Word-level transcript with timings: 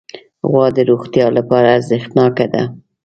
غوا 0.49 0.65
د 0.75 0.79
روغتیا 0.89 1.25
لپاره 1.37 1.67
ارزښتناکه 1.77 2.45
ده. 2.53 2.63